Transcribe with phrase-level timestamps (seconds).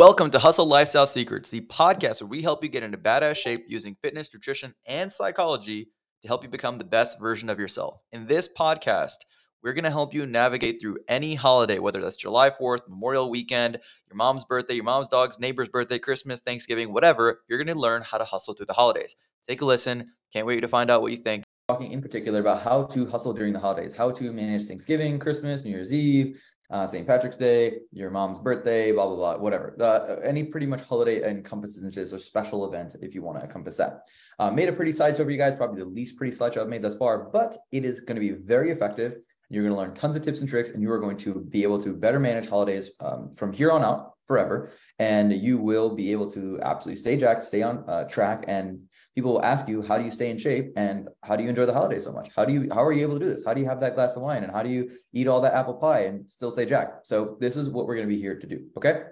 [0.00, 3.66] Welcome to Hustle Lifestyle Secrets, the podcast where we help you get into badass shape
[3.68, 5.90] using fitness, nutrition, and psychology
[6.22, 8.00] to help you become the best version of yourself.
[8.10, 9.16] In this podcast,
[9.62, 13.78] we're going to help you navigate through any holiday, whether that's July 4th, Memorial Weekend,
[14.08, 17.42] your mom's birthday, your mom's dog's neighbor's birthday, Christmas, Thanksgiving, whatever.
[17.46, 19.16] You're going to learn how to hustle through the holidays.
[19.46, 20.12] Take a listen.
[20.32, 21.44] Can't wait to find out what you think.
[21.68, 25.62] Talking in particular about how to hustle during the holidays, how to manage Thanksgiving, Christmas,
[25.62, 26.40] New Year's Eve,
[26.70, 27.06] uh, St.
[27.06, 29.74] Patrick's Day, your mom's birthday, blah, blah, blah, whatever.
[29.76, 33.76] The, any pretty much holiday encompasses this or special event if you want to encompass
[33.76, 34.02] that.
[34.38, 36.82] Uh, made a pretty slideshow for you guys, probably the least pretty slideshow I've made
[36.82, 39.16] thus far, but it is going to be very effective.
[39.48, 41.64] You're going to learn tons of tips and tricks, and you are going to be
[41.64, 44.70] able to better manage holidays um, from here on out forever.
[45.00, 48.78] And you will be able to absolutely stay jacked, stay on uh, track, and
[49.14, 50.72] people will ask you how do you stay in shape?
[50.76, 52.30] And how do you enjoy the holidays so much?
[52.34, 53.44] How do you how are you able to do this?
[53.44, 54.42] How do you have that glass of wine?
[54.44, 57.00] And how do you eat all that apple pie and still say jack?
[57.04, 59.02] So this is what we're going to be here to do okay?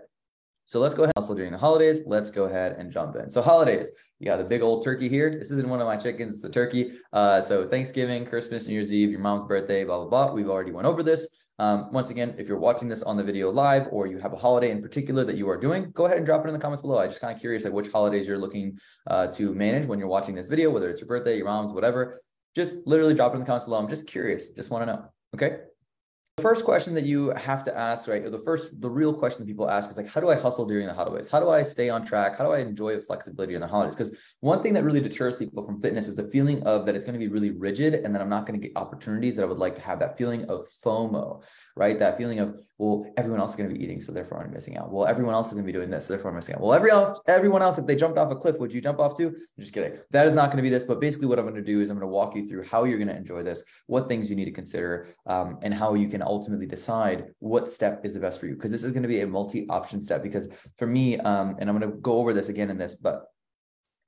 [0.66, 2.02] So let's go ahead and hustle during the holidays.
[2.06, 3.30] Let's go ahead and jump in.
[3.30, 5.30] So holidays you got a big old turkey here.
[5.30, 6.92] This isn't one of my chickens it's a turkey.
[7.12, 10.32] Uh, so thanksgiving christmas new year's eve your mom's birthday blah blah blah.
[10.32, 11.28] We've already went over this
[11.58, 14.36] um, once again, if you're watching this on the video live or you have a
[14.36, 16.82] holiday in particular that you are doing, go ahead and drop it in the comments
[16.82, 16.98] below.
[16.98, 18.78] I'm just kind of curious like which holidays you're looking
[19.08, 22.22] uh, to manage when you're watching this video, whether it's your birthday, your mom's, whatever.
[22.54, 23.78] Just literally drop it in the comments below.
[23.78, 25.04] I'm just curious, just want to know.
[25.34, 25.58] Okay.
[26.38, 28.22] The first question that you have to ask, right?
[28.22, 30.66] Or the first, the real question that people ask is like, how do I hustle
[30.66, 31.28] during the holidays?
[31.28, 32.38] How do I stay on track?
[32.38, 33.96] How do I enjoy the flexibility in the holidays?
[33.96, 37.04] Because one thing that really deters people from fitness is the feeling of that it's
[37.04, 39.46] going to be really rigid and that I'm not going to get opportunities that I
[39.46, 41.42] would like to have that feeling of FOMO,
[41.78, 41.98] right?
[41.98, 44.76] That feeling of, well, everyone else is going to be eating, so therefore I'm missing
[44.76, 44.92] out.
[44.92, 46.60] Well, everyone else is going to be doing this, so therefore I'm missing out.
[46.60, 49.16] Well, every else, everyone else, if they jumped off a cliff, would you jump off
[49.16, 49.28] too?
[49.28, 49.98] I'm just kidding.
[50.10, 51.88] That is not going to be this, but basically what I'm going to do is
[51.88, 54.34] I'm going to walk you through how you're going to enjoy this, what things you
[54.34, 58.40] need to consider, um, and how you can ultimately decide what step is the best
[58.40, 58.54] for you.
[58.54, 60.22] Because this is going to be a multi-option step.
[60.22, 63.26] Because for me, um, and I'm going to go over this again in this, but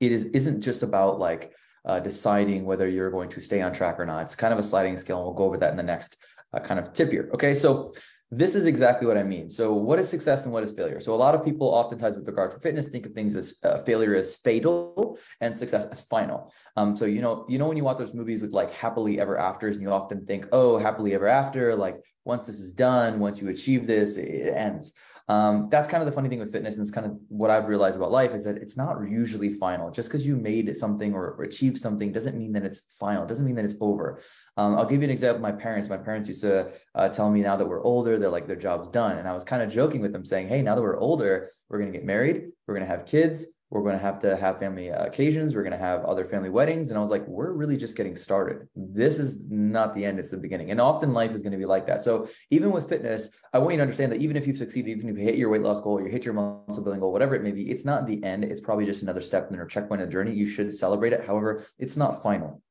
[0.01, 1.53] it is isn't just about like
[1.85, 4.23] uh, deciding whether you're going to stay on track or not.
[4.23, 6.17] It's kind of a sliding scale, and we'll go over that in the next
[6.53, 7.29] uh, kind of tip here.
[7.33, 7.93] Okay, so
[8.33, 9.49] this is exactly what I mean.
[9.49, 11.01] So, what is success and what is failure?
[11.01, 13.79] So, a lot of people, oftentimes, with regard to fitness, think of things as uh,
[13.79, 16.53] failure as fatal and success as final.
[16.77, 19.37] Um, so, you know, you know when you watch those movies with like happily ever
[19.37, 23.41] afters, and you often think, oh, happily ever after, like once this is done, once
[23.41, 24.93] you achieve this, it ends.
[25.27, 27.67] Um, that's kind of the funny thing with fitness, and it's kind of what I've
[27.67, 29.91] realized about life is that it's not usually final.
[29.91, 33.25] Just because you made something or, achieved something doesn't mean that it's final.
[33.25, 34.21] Doesn't mean that it's over.
[34.57, 35.41] Um, I'll give you an example.
[35.41, 38.47] My parents, my parents used to uh, tell me now that we're older, they're like
[38.47, 40.81] their job's done, and I was kind of joking with them, saying, "Hey, now that
[40.81, 44.35] we're older, we're gonna get married, we're gonna have kids, we're going to have to
[44.37, 47.25] have family uh, occasions we're going to have other family weddings and i was like
[47.27, 51.13] we're really just getting started this is not the end it's the beginning and often
[51.13, 53.83] life is going to be like that so even with fitness i want you to
[53.83, 56.07] understand that even if you've succeeded even if you hit your weight loss goal you
[56.07, 58.85] hit your muscle building goal whatever it may be it's not the end it's probably
[58.85, 61.97] just another step in or checkpoint in the journey you should celebrate it however it's
[61.97, 62.61] not final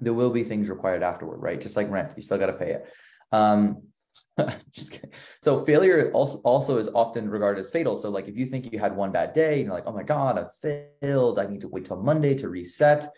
[0.00, 1.60] there will be things required afterward, right?
[1.60, 2.92] Just like rent, you still got to pay it.
[3.32, 3.82] Um.
[5.42, 7.96] So failure also also is often regarded as fatal.
[7.96, 10.02] So like if you think you had one bad day and you're like, oh my
[10.02, 10.44] God, I
[11.00, 11.38] failed.
[11.38, 13.08] I need to wait till Monday to reset.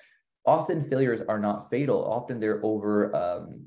[0.46, 2.04] Often failures are not fatal.
[2.04, 3.66] Often they're over um,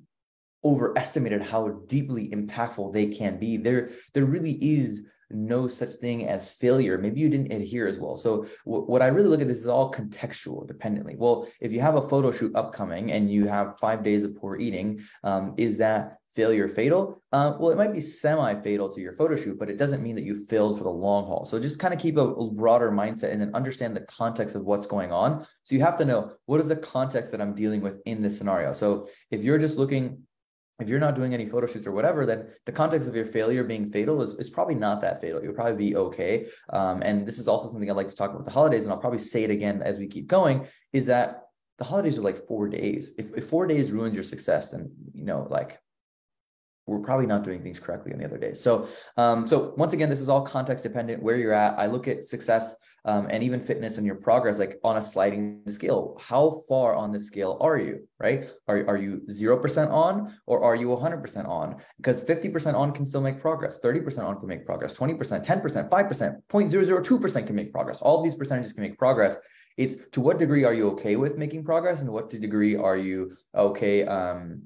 [0.64, 3.58] overestimated how deeply impactful they can be.
[3.58, 6.98] There there really is no such thing as failure.
[6.98, 8.16] Maybe you didn't adhere as well.
[8.16, 11.16] So w- what I really look at this is all contextual dependently.
[11.18, 14.56] Well, if you have a photo shoot upcoming and you have five days of poor
[14.58, 17.22] eating, um, is that failure fatal?
[17.32, 20.24] Uh, well, it might be semi-fatal to your photo shoot, but it doesn't mean that
[20.24, 21.46] you failed for the long haul.
[21.46, 24.86] So just kind of keep a broader mindset and then understand the context of what's
[24.86, 25.46] going on.
[25.64, 28.38] So you have to know what is the context that I'm dealing with in this
[28.38, 28.74] scenario.
[28.74, 30.24] So if you're just looking
[30.80, 33.64] if you're not doing any photo shoots or whatever, then the context of your failure
[33.64, 35.42] being fatal is, is probably not that fatal.
[35.42, 36.48] You'll probably be okay.
[36.70, 39.00] Um, and this is also something I'd like to talk about the holidays, and I'll
[39.00, 41.44] probably say it again as we keep going, is that
[41.78, 43.14] the holidays are like four days.
[43.18, 45.80] If, if four days ruins your success, then you know, like
[46.88, 48.60] we're probably not doing things correctly on the other days.
[48.62, 48.88] So,
[49.18, 51.22] um, so once again, this is all context dependent.
[51.22, 52.76] Where you're at, I look at success
[53.06, 56.20] um, and even fitness and your progress like on a sliding scale.
[56.20, 58.08] How far on the scale are you?
[58.20, 58.50] Right?
[58.68, 61.78] Are are you zero percent on or are you 100 percent on?
[61.98, 63.80] Because 50 percent on can still make progress.
[63.80, 64.94] 30 percent on can make progress.
[64.94, 68.02] 20 percent, 10 percent, 5 percent, 0.002 percent can make progress.
[68.02, 69.38] All these percentages can make progress.
[69.78, 73.34] It's to what degree are you okay with making progress, and what degree are you
[73.54, 74.06] okay?
[74.06, 74.64] Um,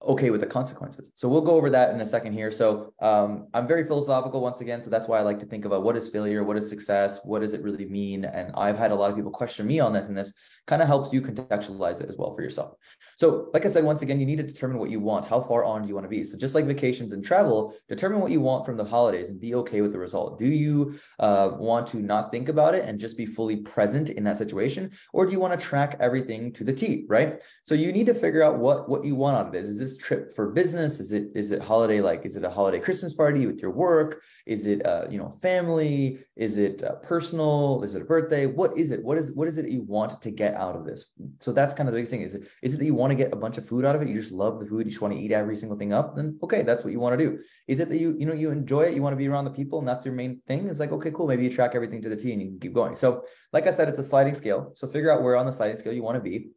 [0.00, 1.10] okay with the consequences.
[1.14, 2.50] So we'll go over that in a second here.
[2.50, 4.80] So um, I'm very philosophical once again.
[4.80, 7.40] So that's why I like to think about what is failure, what is success, what
[7.40, 8.24] does it really mean?
[8.24, 10.34] And I've had a lot of people question me on this, and this
[10.68, 12.74] kind of helps you contextualize it as well for yourself.
[13.16, 15.24] So, like I said, once again, you need to determine what you want.
[15.24, 16.22] How far on do you want to be?
[16.22, 19.54] So, just like vacations and travel, determine what you want from the holidays and be
[19.56, 20.38] okay with the result.
[20.38, 24.22] Do you uh, want to not think about it and just be fully present in
[24.24, 27.06] that situation, or do you want to track everything to the T?
[27.08, 27.42] Right.
[27.62, 29.68] So, you need to figure out what what you want out of this.
[29.68, 31.00] Is this trip for business?
[31.00, 32.26] Is it is it holiday like?
[32.26, 34.22] Is it a holiday Christmas party with your work?
[34.44, 36.18] Is it uh, you know family?
[36.36, 37.82] Is it uh, personal?
[37.84, 38.44] Is it a birthday?
[38.44, 39.02] What is it?
[39.02, 41.06] What is what is it you want to get out of this.
[41.38, 42.22] So that's kind of the biggest thing.
[42.22, 44.02] Is it is it that you want to get a bunch of food out of
[44.02, 44.08] it?
[44.08, 46.38] You just love the food, you just want to eat every single thing up, then
[46.42, 47.38] okay, that's what you want to do.
[47.66, 49.50] Is it that you, you know, you enjoy it, you want to be around the
[49.50, 50.68] people, and that's your main thing?
[50.68, 51.26] It's like, okay, cool.
[51.26, 52.94] Maybe you track everything to the T and you can keep going.
[52.94, 54.72] So, like I said, it's a sliding scale.
[54.74, 56.50] So figure out where on the sliding scale you want to be.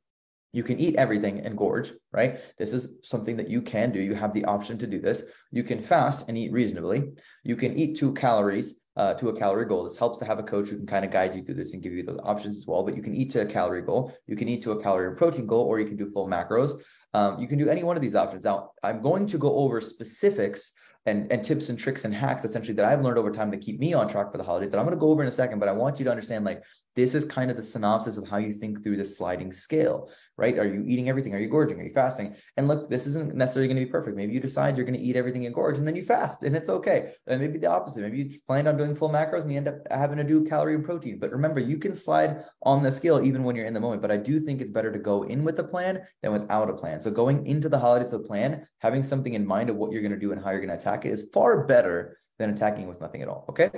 [0.54, 2.42] You can eat everything and gorge, right?
[2.58, 4.02] This is something that you can do.
[4.02, 5.24] You have the option to do this.
[5.52, 7.14] You can fast and eat reasonably.
[7.44, 9.84] You can eat two calories uh, to a calorie goal.
[9.84, 11.82] This helps to have a coach who can kind of guide you through this and
[11.82, 12.84] give you the options as well.
[12.84, 15.18] But you can eat to a calorie goal, you can eat to a calorie and
[15.18, 16.80] protein goal, or you can do full macros.
[17.16, 18.44] Um, you can do any one of these options.
[18.44, 20.74] Now, I'm going to go over specifics
[21.08, 23.80] and, and tips and tricks and hacks essentially that I've learned over time to keep
[23.80, 25.58] me on track for the holidays that I'm going to go over in a second.
[25.58, 26.64] But I want you to understand like
[26.96, 30.60] this is kind of the synopsis of how you think through the sliding scale, right?
[30.60, 31.34] Are you eating everything?
[31.34, 31.80] Are you gorging?
[31.80, 32.36] Are you fasting?
[32.58, 34.18] And look, this isn't necessarily going to be perfect.
[34.18, 36.56] Maybe you decide you're going to eat everything and gorge and then you fast and
[36.56, 37.14] it's okay.
[37.28, 38.02] And maybe the opposite.
[38.02, 40.76] Maybe you planned on doing full macros and you end up having to do calorie
[40.76, 41.18] and protein.
[41.20, 44.02] But remember, you can slide on the scale even when you're in the moment.
[44.02, 46.74] But I do think it's better to go in with a plan than without a
[46.74, 47.00] plan.
[47.00, 50.02] So going into the holidays with a plan, having something in mind of what you're
[50.02, 52.88] going to do and how you're going to attack it is far better than attacking
[52.88, 53.46] with nothing at all.
[53.50, 53.70] Okay.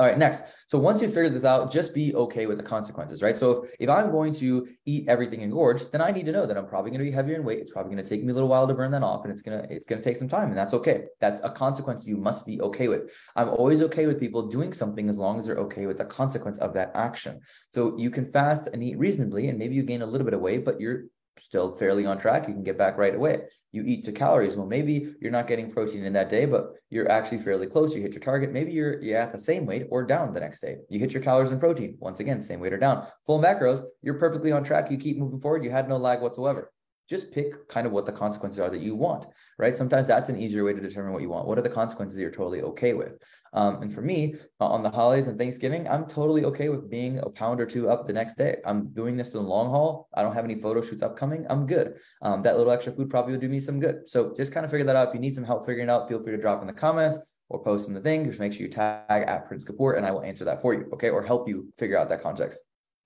[0.00, 0.44] All right, next.
[0.66, 3.36] So once you figure this out, just be okay with the consequences, right?
[3.36, 6.46] So if, if I'm going to eat everything in gorge, then I need to know
[6.46, 7.60] that I'm probably going to be heavier in weight.
[7.60, 9.42] It's probably going to take me a little while to burn that off, and it's
[9.42, 11.04] gonna it's gonna take some time, and that's okay.
[11.20, 13.12] That's a consequence you must be okay with.
[13.36, 16.58] I'm always okay with people doing something as long as they're okay with the consequence
[16.58, 17.40] of that action.
[17.68, 20.40] So you can fast and eat reasonably, and maybe you gain a little bit of
[20.40, 21.04] weight, but you're
[21.40, 23.42] still fairly on track, you can get back right away.
[23.72, 24.56] You eat to calories.
[24.56, 27.94] Well, maybe you're not getting protein in that day, but you're actually fairly close.
[27.94, 28.52] You hit your target.
[28.52, 30.76] Maybe you're, you're at the same weight or down the next day.
[30.88, 31.96] You hit your calories and protein.
[31.98, 33.06] Once again, same weight or down.
[33.26, 34.90] Full macros, you're perfectly on track.
[34.90, 35.64] You keep moving forward.
[35.64, 36.70] You had no lag whatsoever
[37.08, 39.26] just pick kind of what the consequences are that you want,
[39.58, 39.76] right?
[39.76, 41.46] Sometimes that's an easier way to determine what you want.
[41.46, 43.18] What are the consequences you're totally okay with?
[43.52, 47.18] Um, and for me, uh, on the holidays and Thanksgiving, I'm totally okay with being
[47.20, 48.56] a pound or two up the next day.
[48.66, 50.08] I'm doing this for the long haul.
[50.14, 51.46] I don't have any photo shoots upcoming.
[51.48, 51.94] I'm good.
[52.20, 54.08] Um, that little extra food probably will do me some good.
[54.08, 55.08] So just kind of figure that out.
[55.08, 57.18] If you need some help figuring it out, feel free to drop in the comments
[57.48, 58.26] or post in the thing.
[58.26, 60.90] Just make sure you tag at Prince Kapoor and I will answer that for you.
[60.94, 61.10] Okay.
[61.10, 62.60] Or help you figure out that context.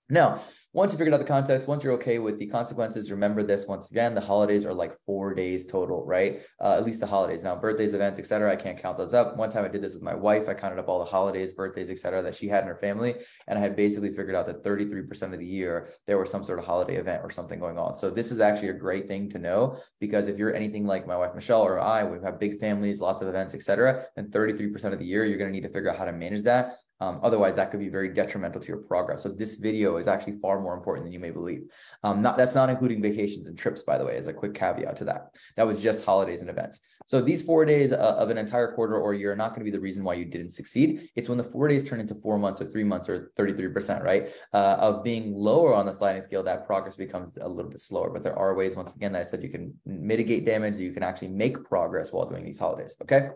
[0.09, 3.65] Now, once you figured out the context, once you're okay with the consequences, remember this
[3.65, 6.41] once again, the holidays are like four days total, right?
[6.61, 7.41] Uh, at least the holidays.
[7.41, 8.51] Now, birthdays, events, etc.
[8.51, 9.35] I can't count those up.
[9.35, 10.47] One time I did this with my wife.
[10.47, 12.21] I counted up all the holidays, birthdays, etc.
[12.21, 13.15] that she had in her family.
[13.47, 16.59] And I had basically figured out that 33% of the year, there was some sort
[16.59, 17.97] of holiday event or something going on.
[17.97, 21.17] So this is actually a great thing to know because if you're anything like my
[21.17, 24.05] wife, Michelle, or I, we have big families, lots of events, etc.
[24.15, 26.43] then 33% of the year, you're going to need to figure out how to manage
[26.43, 26.77] that.
[27.01, 29.23] Um, otherwise, that could be very detrimental to your progress.
[29.23, 31.63] So this video is actually far more important than you may believe.
[32.03, 34.97] Um, not, that's not including vacations and trips, by the way, as a quick caveat
[34.97, 35.35] to that.
[35.55, 36.79] That was just holidays and events.
[37.05, 39.65] So these four days uh, of an entire quarter or year are not going to
[39.65, 41.09] be the reason why you didn't succeed.
[41.15, 44.29] It's when the four days turn into four months or three months or 33%, right?
[44.53, 48.09] Uh, of being lower on the sliding scale, that progress becomes a little bit slower.
[48.09, 51.03] But there are ways, once again, that I said you can mitigate damage, you can
[51.03, 52.95] actually make progress while doing these holidays.
[53.01, 53.29] Okay.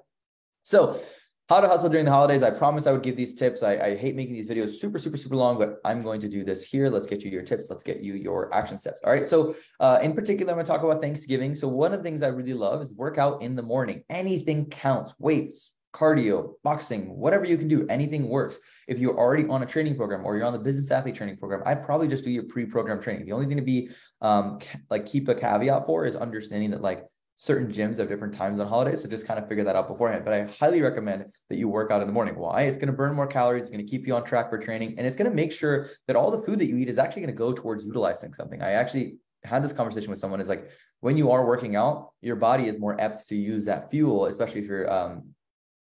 [0.63, 1.01] So
[1.49, 2.41] how to hustle during the holidays.
[2.41, 3.63] I promise I would give these tips.
[3.63, 6.43] I, I, hate making these videos super, super, super long, but I'm going to do
[6.43, 6.89] this here.
[6.89, 7.69] Let's get you your tips.
[7.69, 9.01] Let's get you your action steps.
[9.03, 9.25] All right.
[9.25, 11.53] So, uh, in particular, I'm going to talk about Thanksgiving.
[11.53, 14.03] So, one of the things I really love is work out in the morning.
[14.09, 18.57] Anything counts weights, cardio, boxing, whatever you can do, anything works.
[18.87, 21.61] If you're already on a training program or you're on the business athlete training program,
[21.65, 23.25] I'd probably just do your pre program training.
[23.25, 23.89] The only thing to be
[24.21, 24.59] um,
[24.89, 28.67] like keep a caveat for is understanding that like certain gyms have different times on
[28.67, 29.01] holidays.
[29.01, 30.23] So just kind of figure that out beforehand.
[30.23, 32.35] But I highly recommend that you work out in the morning.
[32.35, 32.63] Why?
[32.63, 33.63] It's going to burn more calories.
[33.63, 34.95] It's going to keep you on track for training.
[34.97, 37.23] And it's going to make sure that all the food that you eat is actually
[37.23, 38.61] going to go towards utilizing something.
[38.61, 40.69] I actually had this conversation with someone is like,
[41.01, 44.61] when you are working out, your body is more apt to use that fuel, especially
[44.61, 45.23] if you're, um,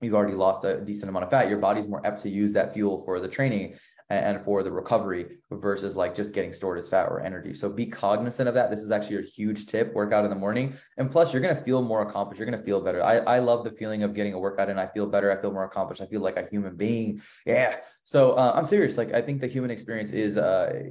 [0.00, 1.48] you've already lost a decent amount of fat.
[1.48, 3.74] Your body's more apt to use that fuel for the training
[4.10, 7.54] and, for the recovery versus like just getting stored as fat or energy.
[7.54, 8.70] So be cognizant of that.
[8.70, 9.94] This is actually a huge tip.
[9.94, 12.38] Workout in the morning, and plus you're gonna feel more accomplished.
[12.38, 13.02] You're gonna feel better.
[13.02, 15.30] I I love the feeling of getting a workout and I feel better.
[15.30, 16.02] I feel more accomplished.
[16.02, 17.22] I feel like a human being.
[17.46, 17.76] Yeah.
[18.02, 18.98] So uh, I'm serious.
[18.98, 20.82] Like I think the human experience is uh,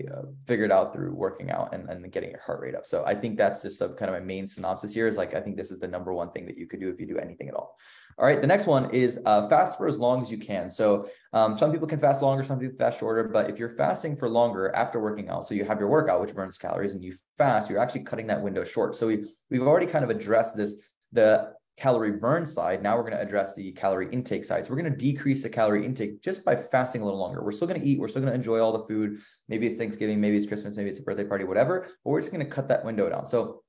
[0.48, 2.88] figured out through working out and, and getting your heart rate up.
[2.88, 5.08] So I think that's just a, kind of my main synopsis here.
[5.08, 7.00] Is like I think this is the number one thing that you could do if
[7.00, 7.76] you do anything at all.
[8.18, 10.70] All right, the next one is uh, fast for as long as you can.
[10.70, 14.16] So um, some people can fast longer, some people fast shorter, but if you're fasting
[14.16, 17.14] for longer after working out, so you have your workout, which burns calories, and you
[17.38, 18.96] fast, you're actually cutting that window short.
[18.96, 20.76] So we, we've already kind of addressed this,
[21.12, 22.84] the calorie burn side.
[22.84, 24.66] Now we're going to address the calorie intake side.
[24.66, 27.44] So we're going to decrease the calorie intake just by fasting a little longer.
[27.44, 28.00] We're still going to eat.
[28.00, 29.20] We're still going to enjoy all the food.
[29.50, 31.88] Maybe it's Thanksgiving, maybe it's Christmas, maybe it's a birthday party, whatever.
[32.04, 33.26] But we're just going to cut that window down.
[33.26, 33.63] So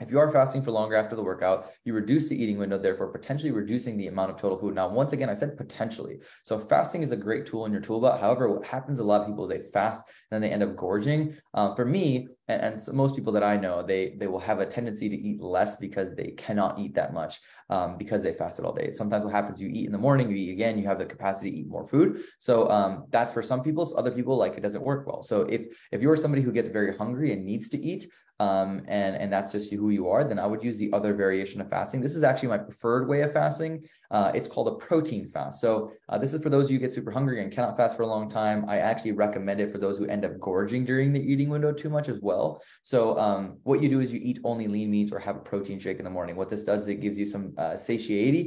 [0.00, 3.08] if you are fasting for longer after the workout, you reduce the eating window, therefore
[3.08, 4.74] potentially reducing the amount of total food.
[4.74, 6.18] Now, once again, I said potentially.
[6.44, 8.20] So fasting is a great tool in your toolbox.
[8.20, 10.76] However, what happens a lot of people is they fast and then they end up
[10.76, 11.36] gorging.
[11.54, 14.60] Um, for me, and, and so most people that I know, they they will have
[14.60, 18.64] a tendency to eat less because they cannot eat that much um, because they fasted
[18.64, 18.92] all day.
[18.92, 21.50] Sometimes what happens, you eat in the morning, you eat again, you have the capacity
[21.50, 22.22] to eat more food.
[22.38, 23.84] So um, that's for some people.
[23.86, 25.22] So other people like it doesn't work well.
[25.22, 25.62] So if
[25.92, 28.06] if you're somebody who gets very hungry and needs to eat,
[28.38, 31.60] um, and and that's just who you are, then I would use the other variation
[31.60, 32.02] of fasting.
[32.02, 33.84] This is actually my preferred way of fasting.
[34.10, 35.60] Uh, it's called a protein fast.
[35.60, 38.06] So uh, this is for those who get super hungry and cannot fast for a
[38.06, 38.66] long time.
[38.68, 41.88] I actually recommend it for those who end up gorging during the eating window too
[41.88, 42.35] much as well.
[42.82, 45.78] So um, what you do is you eat only lean meats or have a protein
[45.84, 46.34] shake in the morning.
[46.40, 48.42] What this does is it gives you some uh, satiety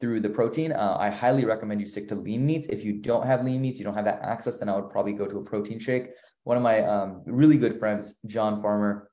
[0.00, 0.70] through the protein.
[0.72, 2.66] Uh, I highly recommend you stick to lean meats.
[2.76, 5.14] If you don't have lean meats, you don't have that access, then I would probably
[5.22, 6.06] go to a protein shake.
[6.44, 9.10] One of my um, really good friends, John Farmer,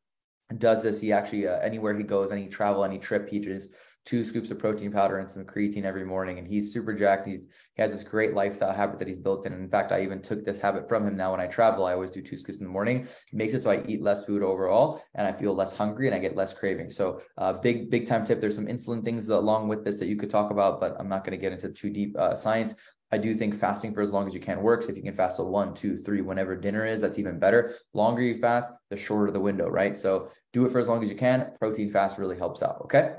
[0.58, 1.02] does this.
[1.02, 3.70] He actually uh, anywhere he goes, any travel, any trip, he just
[4.08, 6.40] two scoops of protein powder and some creatine every morning.
[6.40, 7.28] And he's super jacked.
[7.28, 9.52] He's he has this great lifestyle habit that he's built in.
[9.54, 11.18] And in fact, I even took this habit from him.
[11.18, 13.02] Now, when I travel, I always do two scoops in the morning.
[13.02, 16.16] It makes it so I eat less food overall, and I feel less hungry and
[16.16, 16.90] I get less craving.
[16.90, 18.40] So, uh, big big time tip.
[18.40, 21.26] There's some insulin things along with this that you could talk about, but I'm not
[21.26, 22.76] going to get into too deep uh, science.
[23.12, 24.88] I do think fasting for as long as you can works.
[24.88, 27.76] If you can fast a one, two, three, whenever dinner is, that's even better.
[27.94, 29.98] Longer you fast, the shorter the window, right?
[29.98, 31.52] So do it for as long as you can.
[31.60, 32.82] Protein fast really helps out.
[32.86, 33.14] Okay.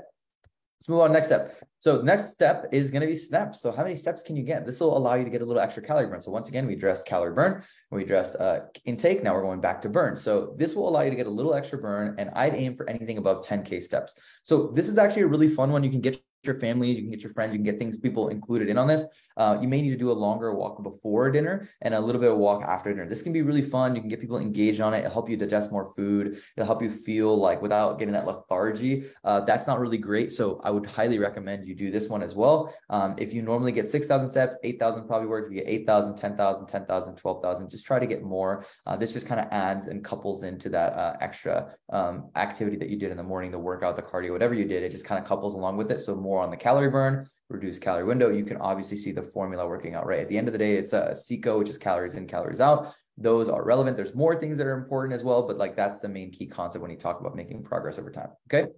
[0.79, 1.11] Let's move on.
[1.11, 1.57] Next step.
[1.79, 3.61] So next step is going to be steps.
[3.61, 4.65] So how many steps can you get?
[4.65, 6.21] This will allow you to get a little extra calorie burn.
[6.21, 9.23] So once again, we addressed calorie burn, we addressed uh, intake.
[9.23, 10.15] Now we're going back to burn.
[10.15, 12.89] So this will allow you to get a little extra burn, and I'd aim for
[12.89, 14.15] anything above 10k steps.
[14.43, 15.83] So this is actually a really fun one.
[15.83, 18.29] You can get your family, you can get your friends, you can get things people
[18.29, 19.03] included in on this.
[19.37, 22.31] Uh, you may need to do a longer walk before dinner and a little bit
[22.31, 23.07] of walk after dinner.
[23.07, 23.95] This can be really fun.
[23.95, 24.99] You can get people engaged on it.
[24.99, 26.41] It'll help you digest more food.
[26.57, 29.05] It'll help you feel like without getting that lethargy.
[29.23, 30.31] Uh, that's not really great.
[30.31, 32.73] So I would highly recommend you do this one as well.
[32.89, 35.45] Um, if you normally get 6,000 steps, 8,000 probably work.
[35.45, 38.65] If you get 8,000, 10,000, 10,000, 12,000, just try to get more.
[38.85, 42.89] Uh, this just kind of adds and couples into that uh, extra um, activity that
[42.89, 44.83] you did in the morning, the workout, the cardio, whatever you did.
[44.83, 45.99] It just kind of couples along with it.
[46.01, 49.67] So more on the calorie burn, reduce calorie window, you can obviously see the formula
[49.67, 50.19] working out, right?
[50.19, 52.93] At the end of the day, it's a CICO, which is calories in, calories out.
[53.17, 53.97] Those are relevant.
[53.97, 56.81] There's more things that are important as well, but like that's the main key concept
[56.81, 58.29] when you talk about making progress over time.
[58.47, 58.69] Okay.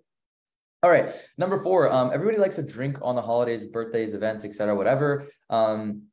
[0.83, 1.13] All right.
[1.37, 5.27] Number four, um, everybody likes to drink on the holidays, birthdays, events, etc., whatever.
[5.49, 6.03] Um,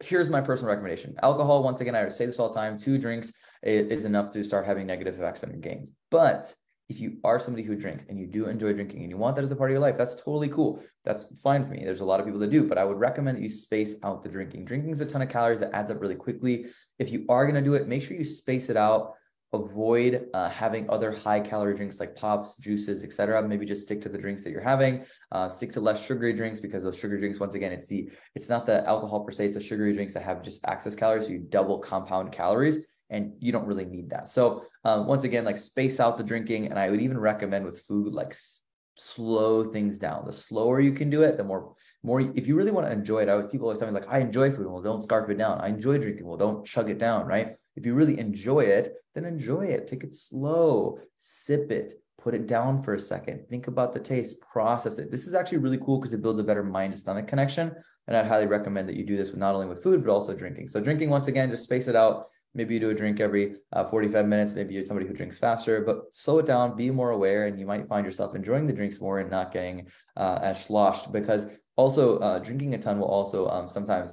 [0.00, 1.16] here's my personal recommendation.
[1.22, 3.32] Alcohol, once again, I say this all the time, two drinks
[3.64, 5.90] is enough to start having negative effects on your gains.
[6.10, 6.54] But
[6.88, 9.44] if you are somebody who drinks and you do enjoy drinking and you want that
[9.44, 10.82] as a part of your life, that's totally cool.
[11.04, 11.82] That's fine for me.
[11.82, 14.22] There's a lot of people that do, but I would recommend that you space out
[14.22, 14.66] the drinking.
[14.66, 16.66] Drinking is a ton of calories that adds up really quickly.
[16.98, 19.14] If you are going to do it, make sure you space it out.
[19.54, 23.40] Avoid uh, having other high calorie drinks like pops, juices, etc.
[23.46, 25.04] Maybe just stick to the drinks that you're having.
[25.30, 28.48] Uh, stick to less sugary drinks because those sugary drinks, once again, it's the it's
[28.48, 31.26] not the alcohol per se, it's the sugary drinks that have just excess calories.
[31.26, 34.28] So you double compound calories and you don't really need that.
[34.28, 37.80] So um, once again, like space out the drinking, and I would even recommend with
[37.80, 38.62] food like s-
[38.96, 40.24] slow things down.
[40.24, 42.20] The slower you can do it, the more more.
[42.20, 44.18] If you really want to enjoy it, I would people always tell me like, I
[44.18, 44.66] enjoy food.
[44.66, 45.60] Well, don't scarf it down.
[45.60, 46.26] I enjoy drinking.
[46.26, 47.26] Well, don't chug it down.
[47.26, 47.54] Right?
[47.76, 49.86] If you really enjoy it, then enjoy it.
[49.86, 50.98] Take it slow.
[51.16, 51.94] Sip it.
[52.18, 53.46] Put it down for a second.
[53.50, 54.40] Think about the taste.
[54.40, 55.10] Process it.
[55.10, 57.74] This is actually really cool because it builds a better mind to stomach connection.
[58.06, 60.34] And I'd highly recommend that you do this with not only with food but also
[60.34, 60.68] drinking.
[60.68, 63.84] So drinking, once again, just space it out maybe you do a drink every uh,
[63.84, 64.52] 45 minutes.
[64.52, 67.66] Maybe you're somebody who drinks faster but slow it down be more aware and you
[67.66, 71.46] might find yourself enjoying the drinks more and not getting uh, as sloshed because
[71.76, 74.12] also uh, drinking a ton will also um, sometimes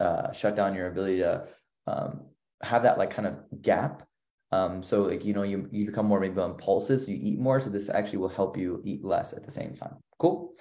[0.00, 1.46] uh, shut down your ability to
[1.86, 2.26] um,
[2.62, 4.02] have that like kind of gap.
[4.52, 7.58] Um, so like you know you, you become more maybe impulsive so you eat more
[7.58, 9.96] so this actually will help you eat less at the same time.
[10.18, 10.54] Cool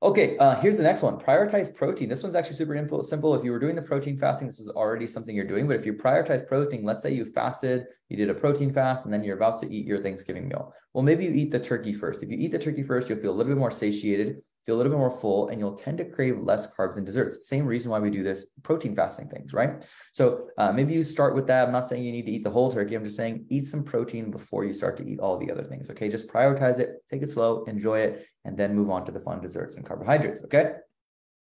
[0.00, 1.18] Okay, uh, here's the next one.
[1.18, 2.08] Prioritize protein.
[2.08, 3.34] This one's actually super simple.
[3.34, 5.66] If you were doing the protein fasting, this is already something you're doing.
[5.66, 9.12] But if you prioritize protein, let's say you fasted, you did a protein fast, and
[9.12, 10.72] then you're about to eat your Thanksgiving meal.
[10.94, 12.22] Well, maybe you eat the turkey first.
[12.22, 14.36] If you eat the turkey first, you'll feel a little bit more satiated
[14.68, 17.48] feel a little bit more full, and you'll tend to crave less carbs and desserts.
[17.48, 19.82] Same reason why we do this protein fasting things, right?
[20.12, 21.66] So uh, maybe you start with that.
[21.66, 22.94] I'm not saying you need to eat the whole turkey.
[22.94, 25.88] I'm just saying eat some protein before you start to eat all the other things.
[25.88, 29.20] Okay, just prioritize it, take it slow, enjoy it, and then move on to the
[29.20, 30.44] fun desserts and carbohydrates.
[30.44, 30.72] Okay.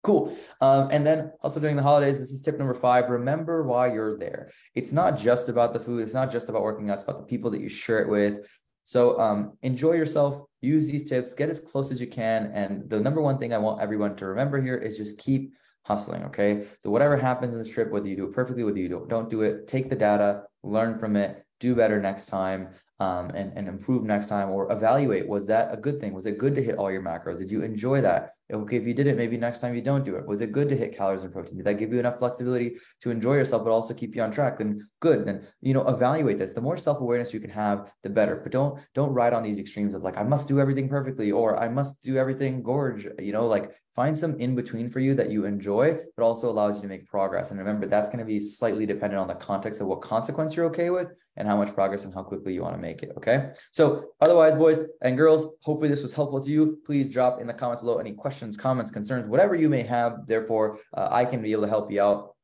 [0.04, 0.38] Cool.
[0.62, 3.10] Um, and then also during the holidays, this is tip number five.
[3.10, 4.52] Remember why you're there.
[4.76, 6.04] It's not just about the food.
[6.04, 6.98] It's not just about working out.
[7.00, 8.46] It's about the people that you share it with.
[8.84, 12.52] So um, enjoy yourself, use these tips, get as close as you can.
[12.54, 15.54] And the number one thing I want everyone to remember here is just keep
[15.84, 16.24] hustling.
[16.26, 16.66] Okay.
[16.84, 19.30] So whatever happens in this trip, whether you do it perfectly, whether you don't, don't
[19.30, 22.70] do it, take the data, learn from it, do better next time
[23.00, 26.38] um, and, and improve next time or evaluate was that a good thing was it
[26.38, 29.18] good to hit all your macros did you enjoy that okay if you did it
[29.18, 30.28] maybe next time you don't do it.
[30.28, 31.58] Was it good to hit calories and protein?
[31.58, 34.58] Did that give you enough flexibility to enjoy yourself but also keep you on track?
[34.58, 35.26] Then good.
[35.26, 36.54] Then you know evaluate this.
[36.54, 38.36] The more self-awareness you can have the better.
[38.36, 41.58] But don't don't ride on these extremes of like i must do everything perfectly or
[41.60, 45.32] i must do everything gorge you know like find some in between for you that
[45.32, 47.52] you enjoy but also allows you to make progress.
[47.52, 50.66] And remember that's going to be slightly dependent on the context of what consequence you're
[50.68, 53.12] okay with and how much progress and how quickly you want to make it.
[53.18, 53.52] Okay.
[53.72, 56.80] So, otherwise, boys and girls, hopefully this was helpful to you.
[56.86, 60.28] Please drop in the comments below any questions, comments, concerns, whatever you may have.
[60.28, 62.36] Therefore, uh, I can be able to help you out.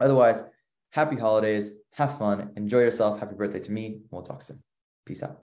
[0.00, 0.42] Otherwise,
[0.90, 3.18] happy holidays, have fun, enjoy yourself.
[3.18, 4.00] Happy birthday to me.
[4.10, 4.62] We'll talk soon.
[5.04, 5.45] Peace out.